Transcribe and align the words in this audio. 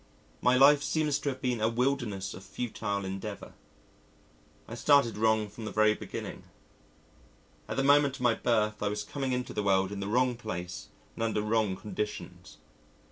My 0.41 0.55
life 0.57 0.81
seems 0.81 1.19
to 1.19 1.29
have 1.29 1.43
been 1.43 1.61
a 1.61 1.69
wilderness 1.69 2.33
of 2.33 2.43
futile 2.43 3.05
endeavour. 3.05 3.53
I 4.67 4.73
started 4.73 5.15
wrong 5.15 5.47
from 5.47 5.65
the 5.65 5.71
very 5.71 5.93
beginning. 5.93 6.45
At 7.67 7.77
the 7.77 7.83
moment 7.83 8.15
of 8.15 8.21
my 8.23 8.33
birth 8.33 8.81
I 8.81 8.87
was 8.87 9.03
coming 9.03 9.31
into 9.31 9.53
the 9.53 9.61
world 9.61 9.91
in 9.91 9.99
the 9.99 10.07
wrong 10.07 10.35
place 10.37 10.87
and 11.15 11.21
under 11.21 11.43
wrong 11.43 11.75
conditions. 11.75 12.57